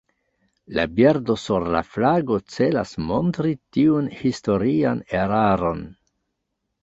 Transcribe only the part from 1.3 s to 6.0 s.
sur la flago celas montri tiun historian eraron.